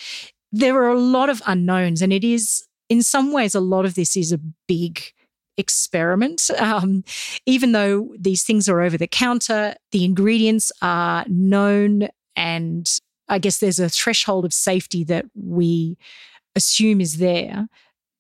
there 0.54 0.76
are 0.78 0.90
a 0.90 1.00
lot 1.00 1.30
of 1.30 1.42
unknowns. 1.46 2.02
And 2.02 2.14
it 2.14 2.24
is, 2.24 2.66
in 2.88 3.04
some 3.04 3.34
ways, 3.34 3.54
a 3.54 3.60
lot 3.60 3.84
of 3.84 3.96
this 3.96 4.16
is 4.16 4.32
a 4.32 4.40
big 4.70 5.02
experiment. 5.58 6.50
Um, 6.58 7.04
even 7.46 7.74
though 7.74 8.08
these 8.18 8.44
things 8.44 8.70
are 8.70 8.80
over 8.80 8.98
the 8.98 9.06
counter, 9.06 9.76
the 9.92 10.06
ingredients 10.06 10.72
are 10.82 11.26
known 11.28 12.08
and 12.38 12.90
I 13.30 13.40
guess 13.40 13.60
there's 13.60 13.80
a 13.80 13.90
threshold 13.90 14.46
of 14.46 14.54
safety 14.54 15.04
that 15.06 15.26
we 15.36 15.98
assume 16.56 17.00
is 17.00 17.18
there 17.18 17.68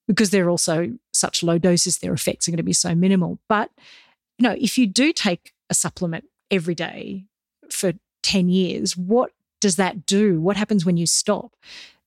because 0.08 0.30
they're 0.32 0.50
also 0.50 0.94
such 1.13 1.44
low 1.44 1.58
doses, 1.58 2.00
their 2.00 2.13
effects 2.13 2.48
are 2.48 2.51
going 2.51 2.58
to 2.58 2.63
be 2.63 2.74
so 2.74 2.96
minimal. 2.96 3.39
But 3.48 3.70
you 4.38 4.48
know, 4.48 4.56
if 4.60 4.78
you 4.78 4.88
do 4.88 5.12
take 5.13 5.54
a 5.70 5.74
supplement 5.74 6.25
every 6.50 6.75
day 6.75 7.25
for 7.70 7.94
10 8.24 8.50
years, 8.50 8.98
what 8.98 9.32
does 9.62 9.75
that 9.75 10.06
do? 10.06 10.39
What 10.42 10.58
happens 10.58 10.86
when 10.86 10.98
you 10.98 11.06
stop? 11.06 11.56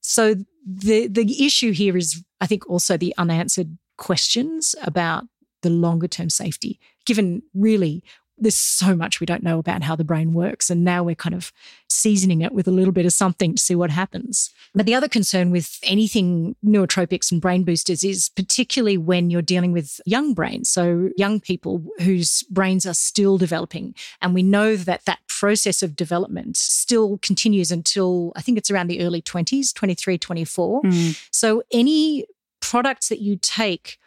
So 0.00 0.34
the 0.66 1.06
the 1.08 1.44
issue 1.44 1.72
here 1.72 1.96
is 1.96 2.24
I 2.40 2.46
think 2.46 2.68
also 2.68 2.96
the 2.96 3.14
unanswered 3.18 3.78
questions 3.98 4.74
about 4.82 5.24
the 5.62 5.70
longer 5.70 6.08
term 6.08 6.28
safety, 6.28 6.80
given 7.06 7.42
really 7.54 8.02
there's 8.38 8.56
so 8.56 8.96
much 8.96 9.20
we 9.20 9.26
don't 9.26 9.42
know 9.42 9.58
about 9.58 9.82
how 9.82 9.94
the 9.94 10.04
brain 10.04 10.32
works. 10.32 10.70
And 10.70 10.84
now 10.84 11.02
we're 11.02 11.14
kind 11.14 11.34
of 11.34 11.52
seasoning 11.88 12.40
it 12.40 12.52
with 12.52 12.66
a 12.66 12.72
little 12.72 12.92
bit 12.92 13.06
of 13.06 13.12
something 13.12 13.54
to 13.54 13.62
see 13.62 13.74
what 13.74 13.90
happens. 13.90 14.50
But 14.74 14.86
the 14.86 14.94
other 14.94 15.08
concern 15.08 15.50
with 15.50 15.78
anything 15.82 16.56
neurotropics 16.64 17.30
and 17.30 17.40
brain 17.40 17.64
boosters 17.64 18.02
is 18.02 18.30
particularly 18.30 18.96
when 18.96 19.30
you're 19.30 19.42
dealing 19.42 19.72
with 19.72 20.00
young 20.06 20.34
brains. 20.34 20.68
So, 20.68 21.10
young 21.16 21.40
people 21.40 21.84
whose 21.98 22.42
brains 22.44 22.86
are 22.86 22.94
still 22.94 23.38
developing. 23.38 23.94
And 24.20 24.34
we 24.34 24.42
know 24.42 24.76
that 24.76 25.04
that 25.04 25.20
process 25.28 25.82
of 25.82 25.94
development 25.94 26.56
still 26.56 27.18
continues 27.18 27.70
until 27.70 28.32
I 28.34 28.42
think 28.42 28.58
it's 28.58 28.70
around 28.70 28.88
the 28.88 29.02
early 29.02 29.22
20s, 29.22 29.74
23, 29.74 30.18
24. 30.18 30.82
Mm. 30.82 31.28
So, 31.30 31.62
any 31.70 32.26
products 32.60 33.08
that 33.08 33.20
you 33.20 33.36
take 33.36 33.98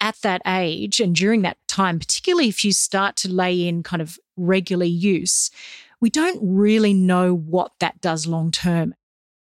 at 0.00 0.16
that 0.22 0.42
age 0.46 1.00
and 1.00 1.14
during 1.14 1.42
that 1.42 1.58
time, 1.68 1.98
particularly 1.98 2.48
if 2.48 2.64
you 2.64 2.72
start 2.72 3.16
to 3.16 3.32
lay 3.32 3.66
in 3.66 3.82
kind 3.82 4.02
of 4.02 4.18
regular 4.36 4.86
use, 4.86 5.50
we 6.00 6.10
don't 6.10 6.38
really 6.42 6.94
know 6.94 7.34
what 7.34 7.72
that 7.80 8.00
does 8.00 8.26
long 8.26 8.50
term. 8.50 8.94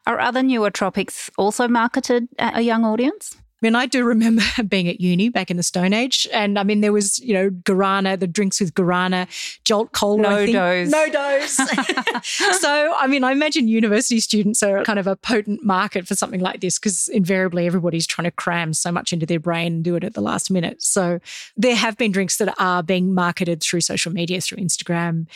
Are 0.07 0.21
other 0.21 0.43
neurotropics 0.43 1.31
also 1.37 1.67
marketed 1.67 2.29
at 2.39 2.57
a 2.57 2.63
young 2.63 2.85
audience? 2.85 3.37
I 3.67 3.69
mean, 3.69 3.75
I 3.75 3.87
do 3.87 4.05
remember 4.05 4.45
being 4.69 4.87
at 4.87 5.01
uni 5.01 5.29
back 5.29 5.51
in 5.51 5.57
the 5.57 5.63
Stone 5.65 5.93
Age, 5.93 6.29
and 6.33 6.57
I 6.57 6.63
mean, 6.63 6.83
there 6.83 6.93
was 6.93 7.19
you 7.19 7.35
know 7.35 7.51
guarana, 7.51 8.17
the 8.17 8.29
drinks 8.29 8.61
with 8.61 8.75
guarana, 8.75 9.27
Jolt 9.65 9.91
Cola, 9.91 10.23
No 10.23 10.47
Doz. 10.47 10.91
No 10.91 11.09
Doz. 11.09 11.51
so, 12.61 12.95
I 12.97 13.09
mean, 13.09 13.25
I 13.25 13.33
imagine 13.33 13.67
university 13.67 14.21
students 14.21 14.63
are 14.63 14.85
kind 14.85 15.01
of 15.01 15.09
a 15.09 15.17
potent 15.17 15.65
market 15.65 16.07
for 16.07 16.15
something 16.15 16.41
like 16.41 16.61
this 16.61 16.79
because 16.79 17.09
invariably 17.09 17.67
everybody's 17.67 18.07
trying 18.07 18.27
to 18.27 18.31
cram 18.31 18.73
so 18.73 18.93
much 18.93 19.13
into 19.13 19.27
their 19.27 19.41
brain 19.41 19.75
and 19.75 19.85
do 19.85 19.97
it 19.97 20.05
at 20.05 20.15
the 20.15 20.21
last 20.21 20.49
minute. 20.49 20.81
So, 20.81 21.19
there 21.57 21.75
have 21.75 21.97
been 21.97 22.13
drinks 22.13 22.37
that 22.37 22.55
are 22.61 22.85
being 22.85 23.15
marketed 23.15 23.63
through 23.63 23.81
social 23.81 24.13
media, 24.13 24.41
through 24.41 24.59
Instagram, 24.59 25.27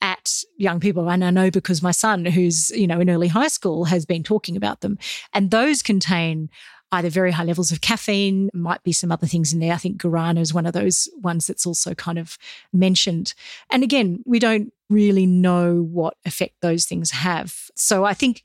at 0.00 0.44
young 0.56 0.78
people. 0.78 1.10
And 1.10 1.24
I 1.24 1.30
know 1.30 1.50
because 1.50 1.82
my 1.82 1.90
son, 1.90 2.24
who's, 2.24 2.70
you 2.70 2.86
know, 2.86 3.00
in 3.00 3.10
early 3.10 3.28
high 3.28 3.48
school, 3.48 3.84
has 3.86 4.06
been 4.06 4.22
talking 4.22 4.56
about 4.56 4.80
them. 4.80 4.96
And 5.34 5.50
those 5.50 5.82
contain 5.82 6.48
either 6.92 7.08
very 7.08 7.30
high 7.30 7.44
levels 7.44 7.70
of 7.70 7.80
caffeine, 7.80 8.50
might 8.52 8.82
be 8.82 8.92
some 8.92 9.12
other 9.12 9.26
things 9.26 9.52
in 9.52 9.60
there. 9.60 9.72
I 9.72 9.76
think 9.78 10.00
guarana 10.00 10.40
is 10.40 10.54
one 10.54 10.66
of 10.66 10.72
those 10.72 11.08
ones 11.22 11.46
that's 11.46 11.66
also 11.66 11.94
kind 11.94 12.18
of 12.18 12.36
mentioned. 12.72 13.34
And 13.70 13.82
again, 13.82 14.22
we 14.26 14.38
don't 14.38 14.72
really 14.88 15.26
know 15.26 15.82
what 15.82 16.16
effect 16.24 16.54
those 16.60 16.86
things 16.86 17.10
have. 17.12 17.70
So 17.76 18.04
I 18.04 18.14
think 18.14 18.44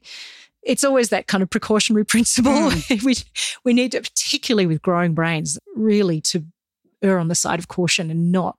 it's 0.62 0.84
always 0.84 1.10
that 1.10 1.28
kind 1.28 1.42
of 1.42 1.50
precautionary 1.50 2.06
principle. 2.06 2.72
Hmm. 2.72 2.96
we 3.06 3.16
we 3.64 3.74
need 3.74 3.94
to, 3.94 4.02
particularly 4.02 4.68
with 4.68 4.82
growing 4.82 5.14
brains, 5.14 5.58
really 5.76 6.22
to 6.22 6.46
err 7.02 7.20
on 7.20 7.28
the 7.28 7.36
side 7.36 7.60
of 7.60 7.68
caution 7.68 8.12
and 8.12 8.32
not 8.32 8.58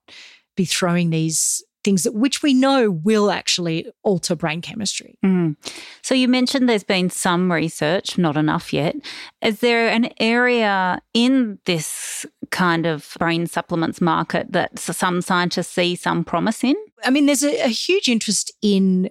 be 0.57 0.65
throwing 0.65 1.11
these 1.11 1.63
things 1.87 2.03
that 2.03 2.15
which 2.15 2.43
we 2.43 2.53
know 2.53 2.91
will 2.91 3.31
actually 3.31 3.87
alter 4.03 4.35
brain 4.35 4.61
chemistry. 4.61 5.17
Mm. 5.25 5.57
So 6.03 6.15
you 6.15 6.27
mentioned 6.27 6.69
there's 6.69 6.83
been 6.83 7.11
some 7.11 7.51
research, 7.51 8.19
not 8.19 8.37
enough 8.37 8.73
yet. 8.73 8.97
Is 9.41 9.61
there 9.61 9.89
an 9.89 10.11
area 10.19 11.01
in 11.15 11.61
this 11.65 12.27
kind 12.51 12.87
of 12.87 13.17
brain 13.19 13.47
supplements 13.47 14.01
market 14.01 14.53
that 14.53 14.79
some 14.81 15.23
scientists 15.23 15.69
see 15.69 15.95
some 15.95 16.25
promise 16.25 16.65
in? 16.65 16.75
I 17.05 17.11
mean, 17.11 17.27
there's 17.27 17.45
a, 17.45 17.65
a 17.65 17.69
huge 17.69 18.09
interest 18.09 18.53
in 18.63 19.09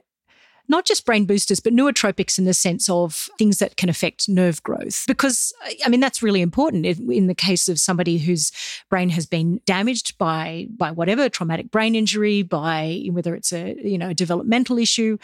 not 0.67 0.85
just 0.85 1.05
brain 1.05 1.25
boosters, 1.25 1.59
but 1.59 1.73
nootropics 1.73 2.37
in 2.37 2.45
the 2.45 2.53
sense 2.53 2.89
of 2.89 3.29
things 3.37 3.59
that 3.59 3.77
can 3.77 3.89
affect 3.89 4.27
nerve 4.29 4.61
growth. 4.63 5.05
Because, 5.07 5.53
I 5.85 5.89
mean, 5.89 5.99
that's 5.99 6.23
really 6.23 6.41
important 6.41 6.85
in, 6.85 7.27
the 7.27 7.35
case 7.35 7.67
of 7.67 7.79
somebody 7.79 8.17
whose 8.17 8.51
brain 8.89 9.09
has 9.09 9.25
been 9.25 9.59
damaged 9.65 10.17
by, 10.17 10.67
by 10.77 10.91
whatever 10.91 11.27
traumatic 11.29 11.71
brain 11.71 11.95
injury, 11.95 12.43
by 12.43 13.05
whether 13.11 13.35
it's 13.35 13.51
a, 13.51 13.75
you 13.83 13.97
know, 13.97 14.09
a 14.09 14.13
developmental 14.13 14.77
issue. 14.77 15.17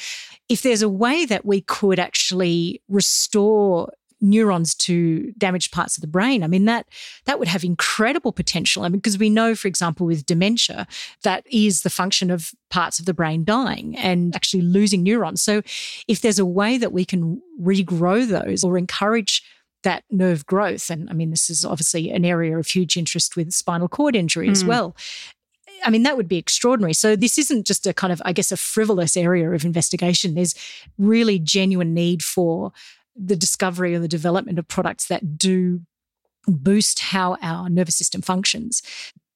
If 0.50 0.62
there's 0.62 0.82
a 0.82 0.90
way 0.90 1.26
that 1.26 1.46
we 1.46 1.62
could 1.62 2.00
actually 2.00 2.82
restore 2.88 3.92
neurons 4.22 4.76
to 4.76 5.32
damaged 5.38 5.72
parts 5.72 5.98
of 5.98 6.02
the 6.02 6.08
brain. 6.08 6.44
I 6.44 6.48
mean 6.48 6.66
that 6.66 6.88
that 7.26 7.40
would 7.40 7.48
have 7.48 7.64
incredible 7.64 8.32
potential. 8.32 8.84
I 8.84 8.90
mean 8.90 9.00
because 9.00 9.18
we 9.18 9.30
know 9.30 9.56
for 9.56 9.68
example 9.68 10.06
with 10.06 10.26
dementia 10.26 10.88
that 11.24 11.46
is 11.52 11.82
the 11.82 11.90
function 11.90 12.30
of 12.32 12.52
parts 12.70 13.00
of 13.00 13.06
the 13.06 13.14
brain 13.14 13.44
dying 13.44 13.98
and 13.98 14.36
actually 14.36 14.62
losing 14.62 15.04
neurons. 15.04 15.42
So 15.42 15.62
if 16.08 16.22
there's 16.22 16.40
a 16.40 16.46
way 16.46 16.78
that 16.78 16.94
we 16.94 17.04
can 17.04 17.42
regrow 17.62 18.28
those 18.28 18.64
or 18.64 18.78
encourage 18.78 19.44
that 19.84 20.04
nerve 20.12 20.46
growth 20.46 20.90
and 20.92 21.10
I 21.10 21.14
mean 21.14 21.32
this 21.32 21.50
is 21.50 21.66
obviously 21.66 22.12
an 22.12 22.24
area 22.24 22.58
of 22.58 22.68
huge 22.68 22.96
interest 22.98 23.36
with 23.36 23.52
spinal 23.52 23.88
cord 23.88 24.16
injury 24.16 24.50
as 24.50 24.64
Mm. 24.64 24.68
well. 24.68 24.96
I 25.84 25.90
mean, 25.90 26.04
that 26.04 26.16
would 26.16 26.28
be 26.28 26.38
extraordinary. 26.38 26.94
So, 26.94 27.16
this 27.16 27.40
isn't 27.40 27.66
just 27.66 27.88
a 27.88 27.94
kind 27.94 28.14
of, 28.14 28.22
I 28.24 28.34
guess, 28.34 28.52
a 28.52 28.58
frivolous 28.58 29.18
area 29.18 29.50
of 29.50 29.66
investigation. 29.66 30.36
There's 30.36 30.54
really 31.00 31.40
genuine 31.40 31.96
need 31.96 32.22
for 32.24 32.72
the 33.16 33.36
discovery 33.36 33.96
or 33.96 34.00
the 34.00 34.08
development 34.08 34.60
of 34.60 34.68
products 34.68 35.08
that 35.08 35.38
do 35.38 35.82
boost 36.48 37.00
how 37.00 37.38
our 37.42 37.70
nervous 37.70 37.96
system 37.96 38.22
functions. 38.22 38.82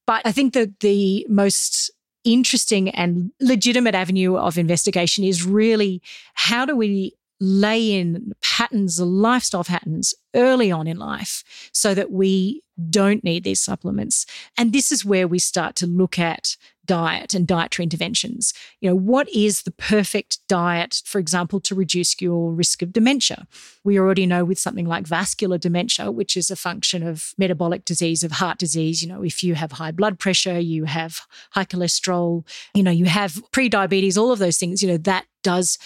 But 0.08 0.22
I 0.26 0.32
think 0.32 0.54
that 0.54 0.80
the 0.80 1.26
most 1.30 1.92
interesting 2.24 2.90
and 2.90 3.32
legitimate 3.40 3.96
avenue 3.96 4.36
of 4.36 4.58
investigation 4.58 5.24
is 5.24 5.46
really 5.46 6.02
how 6.34 6.66
do 6.66 6.76
we 6.76 7.14
lay 7.40 7.92
in 7.92 8.34
patterns, 8.42 9.00
lifestyle 9.00 9.64
patterns 9.64 10.14
early 10.36 10.72
on 10.72 10.88
in 10.88 10.98
life 10.98 11.44
so 11.72 11.94
that 11.94 12.12
we 12.12 12.62
don't 12.90 13.24
need 13.24 13.44
these 13.44 13.62
supplements. 13.62 14.26
And 14.58 14.74
this 14.74 14.92
is 14.92 15.06
where 15.06 15.28
we 15.28 15.40
start 15.40 15.76
to 15.78 15.88
look 15.88 16.20
at 16.20 16.58
diet 16.86 17.34
and 17.34 17.48
dietary 17.48 17.84
interventions. 17.84 18.54
You 18.80 18.90
know, 18.90 18.96
what 18.96 19.28
is 19.30 19.64
the 19.64 19.72
perfect 19.72 20.40
diet, 20.48 21.02
for 21.06 21.20
example, 21.20 21.60
to 21.62 21.74
reduce 21.74 22.20
your 22.22 22.52
risk 22.52 22.82
of 22.82 22.94
dementia? 22.94 23.48
We 23.84 23.98
already 23.98 24.26
know 24.26 24.46
with 24.46 24.60
something 24.60 24.86
like 24.86 25.08
vascular 25.08 25.58
dementia, 25.58 26.12
which 26.12 26.38
is 26.38 26.52
a 26.52 26.56
function 26.56 27.02
of 27.02 27.34
metabolic 27.38 27.86
disease, 27.86 28.24
of 28.24 28.34
heart 28.34 28.60
disease, 28.60 29.02
you 29.02 29.08
know, 29.08 29.24
if 29.24 29.44
you 29.44 29.56
have 29.56 29.74
high 29.74 29.92
blood 29.92 30.20
pressure, 30.20 30.60
you 30.60 30.86
have 30.86 31.22
high 31.52 31.66
cholesterol, 31.66 32.46
you 32.74 32.84
know, 32.84 32.92
you 32.92 33.06
have 33.06 33.42
pre-diabetes, 33.52 34.18
all 34.18 34.32
of 34.32 34.40
those 34.40 34.58
things, 34.58 34.84
you 34.84 34.90
know, 34.90 34.98
that 34.98 35.26
does 35.44 35.78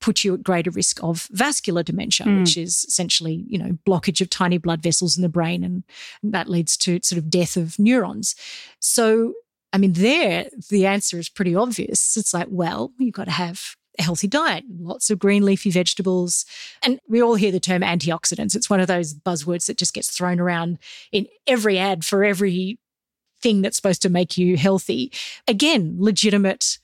put 0.00 0.24
you 0.24 0.34
at 0.34 0.42
greater 0.42 0.70
risk 0.70 1.02
of 1.02 1.28
vascular 1.30 1.82
dementia, 1.82 2.26
mm. 2.26 2.40
which 2.40 2.56
is 2.56 2.84
essentially, 2.84 3.44
you 3.46 3.58
know, 3.58 3.78
blockage 3.86 4.20
of 4.20 4.30
tiny 4.30 4.58
blood 4.58 4.82
vessels 4.82 5.16
in 5.16 5.22
the 5.22 5.28
brain. 5.28 5.62
And 5.62 5.84
that 6.22 6.48
leads 6.48 6.76
to 6.78 7.00
sort 7.02 7.18
of 7.18 7.30
death 7.30 7.56
of 7.56 7.78
neurons. 7.78 8.34
So, 8.80 9.34
I 9.72 9.78
mean, 9.78 9.92
there, 9.92 10.46
the 10.70 10.86
answer 10.86 11.18
is 11.18 11.28
pretty 11.28 11.54
obvious. 11.54 12.16
It's 12.16 12.34
like, 12.34 12.48
well, 12.50 12.92
you've 12.98 13.14
got 13.14 13.24
to 13.24 13.30
have 13.30 13.76
a 13.98 14.02
healthy 14.02 14.28
diet, 14.28 14.64
lots 14.78 15.10
of 15.10 15.18
green 15.18 15.44
leafy 15.44 15.70
vegetables. 15.70 16.46
And 16.82 16.98
we 17.08 17.22
all 17.22 17.34
hear 17.34 17.52
the 17.52 17.60
term 17.60 17.82
antioxidants. 17.82 18.56
It's 18.56 18.70
one 18.70 18.80
of 18.80 18.86
those 18.86 19.14
buzzwords 19.14 19.66
that 19.66 19.76
just 19.76 19.94
gets 19.94 20.10
thrown 20.10 20.40
around 20.40 20.78
in 21.12 21.26
every 21.46 21.78
ad 21.78 22.04
for 22.04 22.24
every 22.24 22.78
thing 23.42 23.62
that's 23.62 23.76
supposed 23.76 24.02
to 24.02 24.08
make 24.08 24.38
you 24.38 24.56
healthy. 24.56 25.12
Again, 25.46 25.96
legitimate 25.98 26.78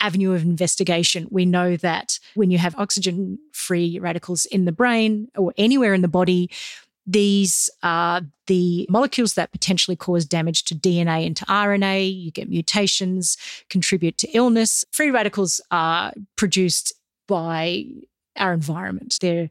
avenue 0.00 0.32
of 0.32 0.42
investigation. 0.42 1.26
We 1.30 1.46
know 1.46 1.76
that 1.76 2.18
when 2.34 2.50
you 2.50 2.58
have 2.58 2.74
oxygen 2.76 3.38
free 3.52 3.98
radicals 3.98 4.46
in 4.46 4.64
the 4.64 4.72
brain 4.72 5.28
or 5.36 5.52
anywhere 5.56 5.94
in 5.94 6.02
the 6.02 6.08
body, 6.08 6.50
these 7.06 7.70
are 7.82 8.20
the 8.48 8.86
molecules 8.90 9.34
that 9.34 9.50
potentially 9.50 9.96
cause 9.96 10.26
damage 10.26 10.64
to 10.64 10.74
DNA 10.74 11.26
and 11.26 11.36
to 11.38 11.44
RNA. 11.46 12.22
You 12.22 12.30
get 12.30 12.50
mutations, 12.50 13.38
contribute 13.70 14.18
to 14.18 14.28
illness. 14.28 14.84
Free 14.92 15.10
radicals 15.10 15.60
are 15.70 16.12
produced 16.36 16.92
by 17.26 17.86
our 18.36 18.52
environment. 18.52 19.16
They're 19.20 19.48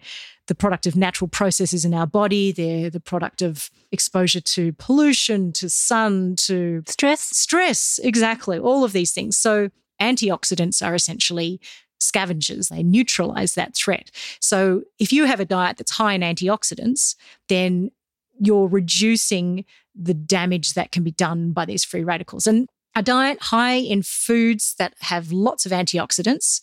the 0.48 0.56
product 0.56 0.86
of 0.86 0.96
natural 0.96 1.28
processes 1.28 1.84
in 1.84 1.94
our 1.94 2.08
body. 2.08 2.52
They're 2.52 2.90
the 2.90 3.00
product 3.00 3.42
of 3.42 3.70
exposure 3.92 4.42
to 4.42 4.74
pollution, 4.74 5.52
to 5.54 5.70
sun, 5.70 6.36
to 6.44 6.84
stress. 6.88 7.22
Stress, 7.22 8.00
exactly. 8.04 8.60
All 8.60 8.84
of 8.84 8.94
these 8.94 9.12
things. 9.12 9.38
So 9.38 9.70
antioxidants 10.02 10.86
are 10.86 10.96
essentially 10.96 11.60
scavengers, 12.00 12.70
they 12.70 12.84
neutralize 12.84 13.56
that 13.56 13.76
threat. 13.76 14.12
So 14.40 14.84
if 15.00 15.12
you 15.12 15.26
have 15.26 15.40
a 15.40 15.46
diet 15.46 15.78
that's 15.78 15.92
high 15.92 16.14
in 16.14 16.22
antioxidants, 16.22 17.16
then 17.50 17.92
you're 18.40 18.68
reducing 18.68 19.66
the 19.96 20.14
damage 20.14 20.74
that 20.74 20.92
can 20.92 21.04
be 21.04 21.12
done 21.12 21.52
by 21.52 21.66
these 21.66 21.84
free 21.84 22.04
radicals. 22.04 22.46
And 22.46 22.70
a 22.96 23.02
diet 23.02 23.40
high 23.42 23.76
in 23.76 24.04
foods 24.04 24.76
that 24.78 24.94
have 25.00 25.32
lots 25.32 25.66
of 25.66 25.72
antioxidants 25.72 26.62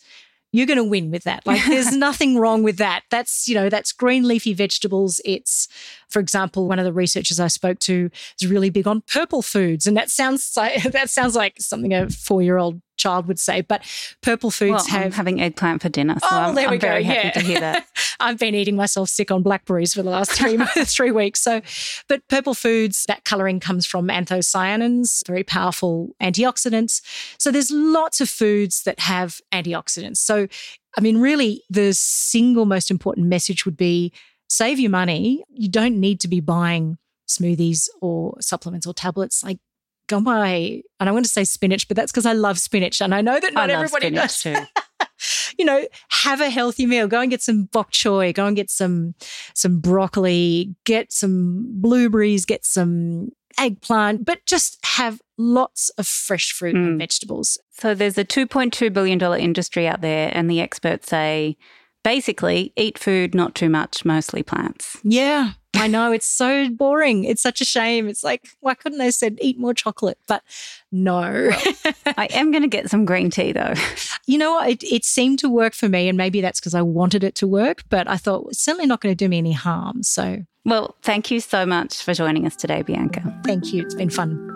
you're 0.55 0.65
going 0.65 0.77
to 0.77 0.83
win 0.83 1.11
with 1.11 1.23
that. 1.23 1.45
Like 1.45 1.63
there's 1.65 1.91
nothing 1.95 2.37
wrong 2.37 2.63
with 2.63 2.77
that. 2.77 3.03
That's, 3.11 3.47
you 3.47 3.55
know, 3.55 3.69
that's 3.69 3.91
green 3.91 4.27
leafy 4.27 4.53
vegetables. 4.53 5.19
It's, 5.25 5.67
for 6.09 6.19
example, 6.19 6.67
one 6.67 6.79
of 6.79 6.85
the 6.85 6.93
researchers 6.93 7.39
I 7.39 7.47
spoke 7.47 7.79
to 7.79 8.09
is 8.39 8.49
really 8.49 8.69
big 8.69 8.87
on 8.87 9.01
purple 9.01 9.41
foods. 9.41 9.85
And 9.85 9.97
that 9.97 10.09
sounds 10.09 10.53
like, 10.57 10.83
that 10.83 11.09
sounds 11.09 11.35
like 11.35 11.55
something 11.59 11.93
a 11.93 12.09
four 12.09 12.41
year 12.41 12.57
old 12.57 12.81
child 12.97 13.27
would 13.27 13.39
say. 13.39 13.61
But 13.61 13.83
purple 14.21 14.51
foods 14.51 14.71
well, 14.71 14.85
have 14.85 15.05
I'm 15.05 15.11
having 15.11 15.41
eggplant 15.41 15.81
for 15.81 15.89
dinner, 15.89 16.15
so 16.19 16.27
oh, 16.31 16.35
I'm, 16.35 16.55
there 16.55 16.69
we 16.69 16.75
I'm 16.75 16.79
go. 16.79 16.87
very 16.87 17.03
yeah. 17.03 17.13
happy 17.13 17.39
to 17.39 17.45
hear 17.45 17.59
that. 17.59 17.87
I've 18.19 18.37
been 18.37 18.55
eating 18.55 18.75
myself 18.75 19.09
sick 19.09 19.31
on 19.31 19.43
blackberries 19.43 19.93
for 19.93 20.03
the 20.03 20.09
last 20.09 20.31
three 20.31 20.57
three 20.85 21.11
weeks. 21.11 21.41
So, 21.41 21.61
but 22.07 22.27
purple 22.27 22.53
foods, 22.53 23.05
that 23.07 23.23
colouring 23.25 23.59
comes 23.59 23.85
from 23.85 24.07
anthocyanins, 24.07 25.25
very 25.27 25.43
powerful 25.43 26.15
antioxidants. 26.21 27.01
So 27.37 27.51
there's 27.51 27.71
lots 27.71 28.21
of 28.21 28.29
foods 28.29 28.83
that 28.83 28.99
have 28.99 29.41
antioxidants. 29.51 30.17
So, 30.17 30.47
I 30.97 31.01
mean, 31.01 31.19
really, 31.19 31.63
the 31.69 31.93
single 31.93 32.65
most 32.65 32.89
important 32.89 33.27
message 33.27 33.65
would 33.65 33.77
be 33.77 34.13
save 34.49 34.79
your 34.79 34.91
money. 34.91 35.43
You 35.49 35.69
don't 35.69 35.99
need 35.99 36.19
to 36.21 36.27
be 36.27 36.39
buying 36.39 36.97
smoothies 37.27 37.89
or 38.01 38.35
supplements 38.39 38.85
or 38.87 38.93
tablets. 38.93 39.43
Like 39.43 39.59
go 40.07 40.21
buy, 40.21 40.81
and 40.99 41.09
I 41.09 41.11
want 41.11 41.25
to 41.25 41.31
say 41.31 41.43
spinach, 41.43 41.87
but 41.87 41.97
that's 41.97 42.11
because 42.11 42.25
I 42.25 42.33
love 42.33 42.59
spinach. 42.59 43.01
And 43.01 43.13
I 43.13 43.21
know 43.21 43.39
that 43.39 43.53
not 43.53 43.69
everybody 43.69 44.11
does. 44.11 44.41
Too. 44.41 44.55
you 45.57 45.65
know, 45.65 45.85
have 46.09 46.41
a 46.41 46.49
healthy 46.49 46.85
meal. 46.85 47.07
Go 47.07 47.21
and 47.21 47.31
get 47.31 47.41
some 47.41 47.65
bok 47.65 47.91
choy. 47.91 48.33
Go 48.33 48.45
and 48.45 48.55
get 48.55 48.69
some 48.69 49.15
some 49.53 49.79
broccoli. 49.79 50.75
Get 50.85 51.11
some 51.11 51.65
blueberries. 51.81 52.45
Get 52.45 52.65
some 52.65 53.29
eggplant. 53.57 54.25
But 54.25 54.45
just 54.45 54.83
have 54.85 55.21
lots 55.37 55.89
of 55.91 56.07
fresh 56.07 56.51
fruit 56.51 56.75
mm. 56.75 56.85
and 56.85 56.99
vegetables. 56.99 57.57
So 57.71 57.93
there's 57.93 58.17
a 58.17 58.25
2.2 58.25 58.91
billion 58.93 59.17
dollar 59.17 59.37
industry 59.37 59.87
out 59.87 60.01
there, 60.01 60.31
and 60.33 60.49
the 60.49 60.61
experts 60.61 61.09
say 61.09 61.57
basically 62.03 62.71
eat 62.77 62.99
food, 62.99 63.33
not 63.33 63.55
too 63.55 63.69
much, 63.69 64.05
mostly 64.05 64.43
plants. 64.43 64.97
Yeah. 65.03 65.53
I 65.85 65.87
know 65.87 66.11
it's 66.11 66.25
so 66.25 66.67
boring. 66.71 67.25
It's 67.25 67.43
such 67.43 67.61
a 67.61 67.65
shame. 67.65 68.09
It's 68.09 68.23
like, 68.23 68.49
why 68.59 68.73
couldn't 68.73 68.97
they 68.97 69.11
said 69.11 69.37
eat 69.39 69.59
more 69.59 69.75
chocolate? 69.75 70.17
But 70.27 70.41
no. 70.91 71.51
I 72.17 72.27
am 72.31 72.49
going 72.49 72.63
to 72.63 72.67
get 72.67 72.89
some 72.89 73.05
green 73.05 73.29
tea 73.29 73.51
though. 73.51 73.75
You 74.27 74.39
know 74.39 74.53
what? 74.53 74.67
It, 74.67 74.83
it 74.83 75.05
seemed 75.05 75.37
to 75.39 75.49
work 75.49 75.75
for 75.75 75.87
me, 75.87 76.09
and 76.09 76.17
maybe 76.17 76.41
that's 76.41 76.59
because 76.59 76.73
I 76.73 76.81
wanted 76.81 77.23
it 77.23 77.35
to 77.35 77.47
work. 77.47 77.83
But 77.89 78.07
I 78.07 78.17
thought 78.17 78.47
it's 78.49 78.59
certainly 78.59 78.87
not 78.87 78.99
going 78.99 79.11
to 79.11 79.15
do 79.15 79.29
me 79.29 79.37
any 79.37 79.51
harm. 79.51 80.01
So, 80.01 80.39
well, 80.65 80.95
thank 81.03 81.29
you 81.29 81.39
so 81.39 81.63
much 81.63 82.01
for 82.01 82.15
joining 82.15 82.47
us 82.47 82.55
today, 82.55 82.81
Bianca. 82.81 83.21
Thank 83.45 83.71
you. 83.71 83.83
It's 83.83 83.93
been 83.93 84.09
fun. 84.09 84.54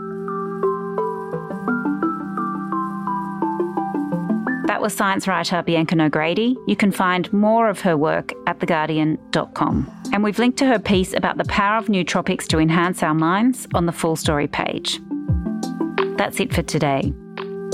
That 4.69 4.84
was 4.84 4.93
science 4.93 5.27
writer 5.27 5.63
Bianca 5.63 5.95
Nogrady. 5.95 6.55
You 6.67 6.75
can 6.75 6.91
find 6.91 7.34
more 7.34 7.69
of 7.69 7.82
her 7.82 7.97
work 7.97 8.34
at 8.45 8.60
theguardian.com. 8.60 9.91
And 10.13 10.23
we've 10.23 10.38
linked 10.38 10.60
to 10.60 10.67
her 10.67 10.77
piece 10.77 11.15
about 11.15 11.38
the 11.38 11.45
power 11.45 11.79
of 11.79 11.88
nootropics 11.88 12.45
to 12.49 12.60
enhance 12.60 13.01
our 13.01 13.15
minds 13.15 13.67
on 13.73 13.88
the 13.88 13.91
full 13.91 14.15
story 14.15 14.45
page. 14.47 14.99
That's 16.17 16.39
it 16.39 16.53
for 16.53 16.62
today. 16.62 17.12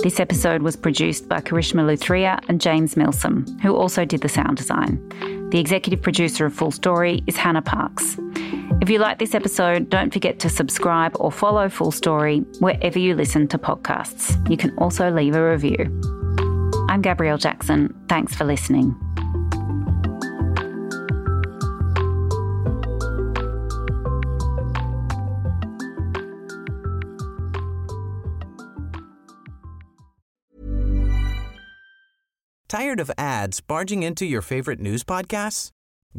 This 0.03 0.21
episode 0.21 0.61
was 0.61 0.77
produced 0.77 1.27
by 1.27 1.41
Karishma 1.41 1.83
Luthria 1.83 2.39
and 2.47 2.61
James 2.61 2.95
Milsom, 2.95 3.45
who 3.61 3.75
also 3.75 4.05
did 4.05 4.21
the 4.21 4.29
sound 4.29 4.55
design. 4.55 5.49
The 5.49 5.59
executive 5.59 6.01
producer 6.01 6.45
of 6.45 6.53
Full 6.53 6.71
Story 6.71 7.23
is 7.27 7.35
Hannah 7.35 7.61
Parks. 7.61 8.15
If 8.81 8.89
you 8.89 8.99
like 8.99 9.19
this 9.19 9.35
episode, 9.35 9.89
don't 9.89 10.13
forget 10.13 10.39
to 10.39 10.49
subscribe 10.49 11.17
or 11.19 11.29
follow 11.29 11.67
Full 11.67 11.91
Story 11.91 12.39
wherever 12.59 12.99
you 12.99 13.15
listen 13.15 13.49
to 13.49 13.57
podcasts. 13.57 14.49
You 14.49 14.55
can 14.55 14.73
also 14.77 15.11
leave 15.11 15.35
a 15.35 15.51
review. 15.51 16.14
I'm 16.87 17.01
Gabrielle 17.01 17.37
Jackson. 17.37 17.93
Thanks 18.07 18.35
for 18.35 18.45
listening. 18.45 18.95
Tired 32.67 32.99
of 32.99 33.11
ads 33.17 33.61
barging 33.61 34.03
into 34.03 34.25
your 34.25 34.41
favorite 34.41 34.79
news 34.79 35.03
podcasts? 35.03 35.69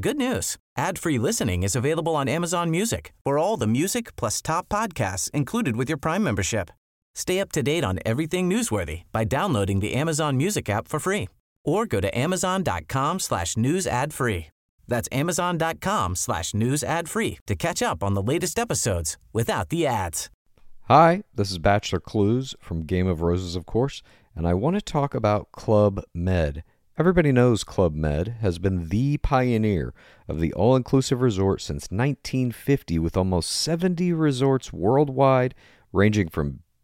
Good 0.01 0.17
news. 0.17 0.57
Ad-free 0.77 1.19
listening 1.19 1.63
is 1.63 1.77
available 1.77 2.17
on 2.17 2.29
Amazon 2.29 2.71
Music. 2.71 3.13
For 3.25 3.39
all 3.39 3.57
the 3.57 3.67
music 3.67 4.17
plus 4.17 4.41
top 4.43 4.69
podcasts 4.69 5.31
included 5.31 5.77
with 5.77 5.89
your 5.89 5.99
Prime 5.99 6.23
membership. 6.23 6.71
Stay 7.17 7.41
up 7.41 7.51
to 7.53 7.63
date 7.63 7.83
on 7.83 7.99
everything 8.05 8.49
newsworthy 8.51 9.05
by 9.11 9.25
downloading 9.25 9.81
the 9.81 9.95
Amazon 9.95 10.37
Music 10.37 10.69
app 10.69 10.87
for 10.87 11.01
free 11.01 11.29
or 11.65 11.87
go 11.87 11.99
to 11.99 12.17
amazon.com 12.17 13.19
slash 13.19 13.57
news 13.57 13.87
ad 13.87 14.13
free. 14.13 14.49
That's 14.87 15.09
amazon.com 15.11 16.15
slash 16.15 16.53
news 16.53 16.85
ad 16.85 17.09
free 17.09 17.39
to 17.47 17.57
catch 17.57 17.81
up 17.81 18.03
on 18.05 18.13
the 18.13 18.23
latest 18.23 18.59
episodes 18.59 19.17
without 19.33 19.71
the 19.71 19.87
ads. 19.87 20.29
Hi, 20.89 21.23
this 21.35 21.51
is 21.51 21.59
Bachelor 21.59 22.01
Clues 22.01 22.55
from 22.61 22.85
Game 22.85 23.07
of 23.07 23.23
Roses, 23.23 23.57
of 23.57 23.65
course, 23.65 24.03
and 24.37 24.47
I 24.47 24.53
want 24.53 24.77
to 24.77 24.83
talk 24.83 25.15
about 25.15 25.51
Club 25.53 26.03
Med. 26.13 26.65
Everybody 26.99 27.33
knows 27.33 27.65
Club 27.65 27.95
Med 27.95 28.37
has 28.43 28.59
been 28.59 28.91
the 28.91 29.17
pioneer 29.17 29.95
of 30.29 30.39
the 30.39 30.53
all 30.53 30.77
inclusive 30.77 31.23
resort 31.23 31.63
since 31.63 31.85
1950, 31.85 32.99
with 32.99 33.17
almost 33.17 33.51
70 33.51 34.13
resorts 34.13 34.71
worldwide, 34.71 35.55
ranging 35.93 36.29
from 36.29 36.61